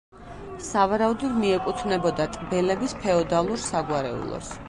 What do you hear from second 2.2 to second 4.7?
ტბელების ფეოდალურ საგვარეულოს.